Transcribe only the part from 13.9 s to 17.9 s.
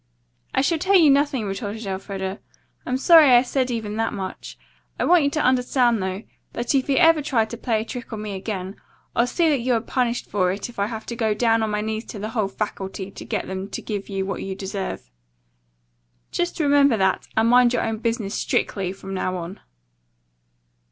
you what you deserve. Just remember that, and mind your